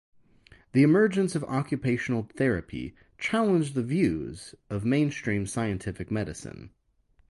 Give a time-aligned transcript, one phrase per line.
[0.71, 6.71] The emergence of occupational therapy challenged the views of mainstream scientific medicine.